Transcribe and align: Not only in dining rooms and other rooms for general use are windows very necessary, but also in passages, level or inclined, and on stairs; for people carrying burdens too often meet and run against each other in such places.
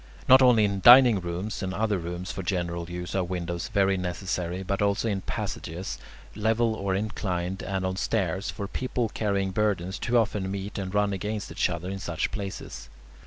Not 0.27 0.41
only 0.41 0.65
in 0.65 0.79
dining 0.79 1.19
rooms 1.19 1.61
and 1.61 1.75
other 1.75 1.99
rooms 1.99 2.31
for 2.31 2.41
general 2.41 2.89
use 2.89 3.13
are 3.13 3.23
windows 3.23 3.67
very 3.67 3.97
necessary, 3.97 4.63
but 4.63 4.81
also 4.81 5.07
in 5.07 5.21
passages, 5.21 5.99
level 6.35 6.73
or 6.73 6.95
inclined, 6.95 7.61
and 7.61 7.85
on 7.85 7.97
stairs; 7.97 8.49
for 8.49 8.67
people 8.67 9.09
carrying 9.09 9.51
burdens 9.51 9.99
too 9.99 10.17
often 10.17 10.49
meet 10.49 10.79
and 10.79 10.91
run 10.95 11.13
against 11.13 11.51
each 11.51 11.69
other 11.69 11.87
in 11.91 11.99
such 11.99 12.31
places. 12.31 12.89